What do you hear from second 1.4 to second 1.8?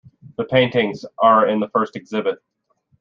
in the